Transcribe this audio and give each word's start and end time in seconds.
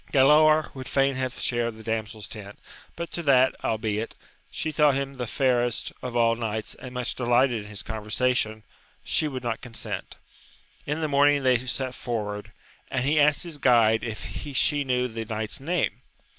Galaor 0.11 0.73
would 0.73 0.87
fain 0.87 1.13
have 1.13 1.37
shared 1.39 1.75
the 1.77 1.83
damsel's 1.83 2.25
tent, 2.25 2.57
but 2.95 3.11
to 3.11 3.21
that, 3.21 3.55
albeit, 3.63 4.15
she 4.49 4.71
thought 4.71 4.95
him 4.95 5.13
the 5.13 5.27
fairest 5.27 5.93
of 6.01 6.15
all 6.17 6.35
knights 6.35 6.73
and 6.73 6.91
much 6.95 7.13
delighted 7.13 7.65
in 7.65 7.69
his 7.69 7.83
conversation, 7.83 8.63
she 9.03 9.27
would 9.27 9.43
not 9.43 9.61
COD 9.61 9.75
sent. 9.75 10.15
In 10.87 11.01
the 11.01 11.07
morning 11.07 11.43
they 11.43 11.63
set 11.67 11.93
forward, 11.93 12.51
and 12.89 13.05
he 13.05 13.19
asked 13.19 13.43
his 13.43 13.59
guide 13.59 14.03
if 14.03 14.25
she 14.55 14.83
knew 14.83 15.07
the 15.07 15.23
knight's 15.23 15.59
name? 15.59 16.01